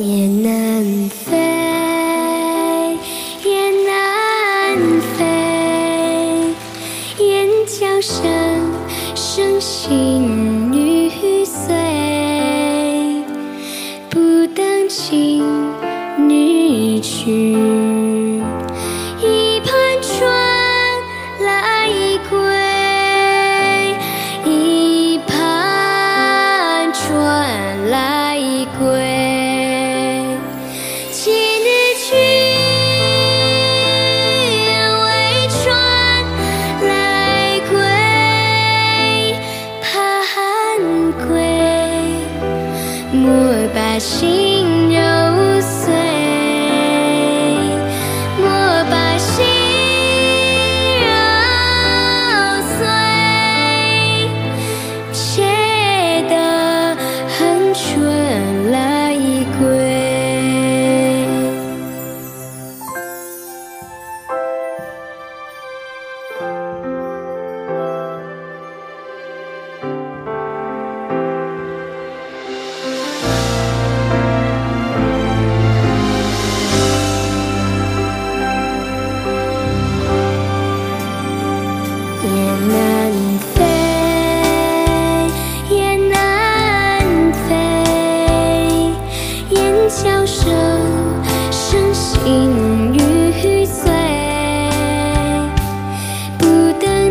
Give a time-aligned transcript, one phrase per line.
[0.00, 1.36] 雁南飞，
[3.42, 5.24] 雁南飞，
[7.18, 8.24] 雁叫声
[9.16, 11.10] 声心欲
[11.44, 11.74] 碎，
[14.08, 15.42] 不等晴
[16.28, 17.97] 日去。
[43.12, 44.97] 莫把心人。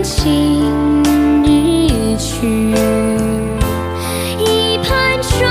[0.10, 1.04] 今
[1.44, 2.72] 日去，
[4.40, 5.46] 一盼春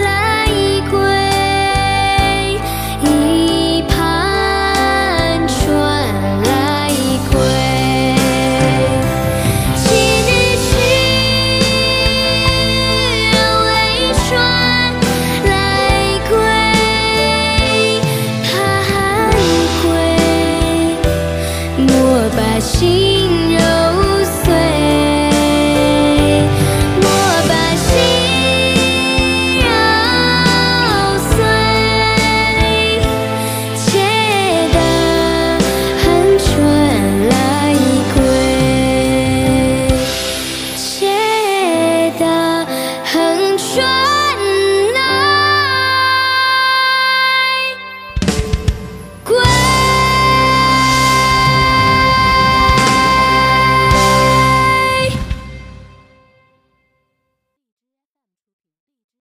[0.00, 0.46] 来
[0.88, 0.92] 归。
[3.02, 5.58] 一盼春
[6.44, 6.48] 来
[7.32, 7.34] 归，
[9.76, 9.84] 今
[10.26, 10.30] 日
[10.62, 10.70] 去，
[13.66, 13.68] 为
[14.14, 14.28] 春
[15.44, 15.50] 来
[16.30, 16.32] 归。
[18.46, 18.48] 盼
[19.82, 19.84] 归，
[21.84, 21.90] 莫
[22.36, 23.09] 把心。